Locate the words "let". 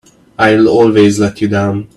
1.19-1.41